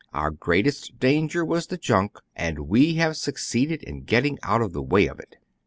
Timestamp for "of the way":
4.63-5.05